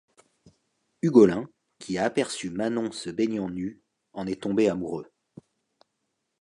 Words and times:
Ugolin, 1.03 1.47
qui 1.77 1.99
a 1.99 2.05
aperçu 2.05 2.49
Manon 2.49 2.91
se 2.91 3.11
baignant 3.11 3.51
nue, 3.51 3.83
en 4.13 4.25
est 4.25 4.41
tombé 4.41 4.67
amoureux. 4.67 5.05